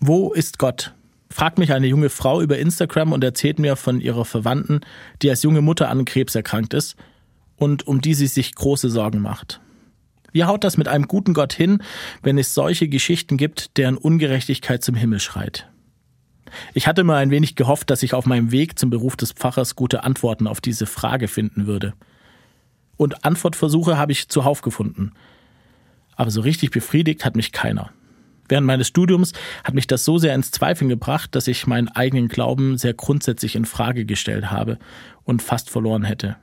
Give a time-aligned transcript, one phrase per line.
[0.00, 0.94] Wo ist Gott?
[1.28, 4.80] fragt mich eine junge Frau über Instagram und erzählt mir von ihrer Verwandten,
[5.22, 6.96] die als junge Mutter an Krebs erkrankt ist
[7.56, 9.60] und um die sie sich große Sorgen macht.
[10.32, 11.82] Wie haut das mit einem guten Gott hin,
[12.22, 15.68] wenn es solche Geschichten gibt, deren Ungerechtigkeit zum Himmel schreit?
[16.72, 19.76] Ich hatte mal ein wenig gehofft, dass ich auf meinem Weg zum Beruf des Pfarrers
[19.76, 21.92] gute Antworten auf diese Frage finden würde.
[22.96, 25.12] Und Antwortversuche habe ich zuhauf gefunden.
[26.16, 27.90] Aber so richtig befriedigt hat mich keiner.
[28.50, 29.32] Während meines Studiums
[29.62, 33.54] hat mich das so sehr ins Zweifeln gebracht, dass ich meinen eigenen Glauben sehr grundsätzlich
[33.54, 34.78] in Frage gestellt habe
[35.22, 36.36] und fast verloren hätte.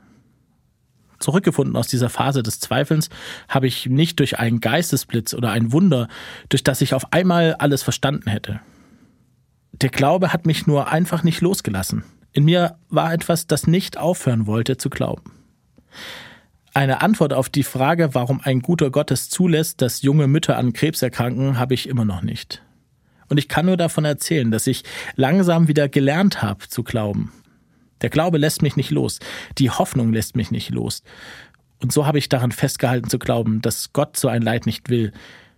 [1.19, 3.09] Zurückgefunden aus dieser Phase des Zweifelns
[3.49, 6.07] habe ich nicht durch einen Geistesblitz oder ein Wunder,
[6.47, 8.61] durch das ich auf einmal alles verstanden hätte.
[9.73, 12.03] Der Glaube hat mich nur einfach nicht losgelassen.
[12.31, 15.33] In mir war etwas, das nicht aufhören wollte zu glauben.
[16.77, 20.73] Eine Antwort auf die Frage, warum ein guter Gott es zulässt, dass junge Mütter an
[20.73, 22.61] Krebs erkranken, habe ich immer noch nicht.
[23.29, 24.83] Und ich kann nur davon erzählen, dass ich
[25.15, 27.31] langsam wieder gelernt habe zu glauben.
[28.01, 29.17] Der Glaube lässt mich nicht los,
[29.57, 31.01] die Hoffnung lässt mich nicht los.
[31.81, 35.13] Und so habe ich daran festgehalten zu glauben, dass Gott so ein Leid nicht will,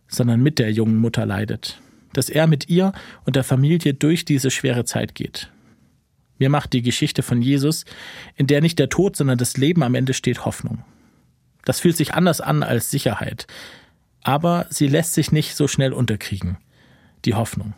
[0.08, 1.82] sondern mit der jungen Mutter leidet,
[2.14, 2.94] dass er mit ihr
[3.26, 5.52] und der Familie durch diese schwere Zeit geht.
[6.38, 7.84] Mir macht die Geschichte von Jesus,
[8.38, 10.86] in der nicht der Tod, sondern das Leben am Ende steht, Hoffnung.
[11.66, 13.48] Das fühlt sich anders an als Sicherheit.
[14.24, 16.58] Aber sie lässt sich nicht so schnell unterkriegen.
[17.26, 17.74] Die Hoffnung.